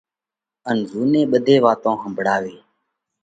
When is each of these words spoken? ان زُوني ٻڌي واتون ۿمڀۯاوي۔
ان 0.69 0.77
زُوني 0.89 1.21
ٻڌي 1.31 1.55
واتون 1.65 1.95
ۿمڀۯاوي۔ 2.03 2.55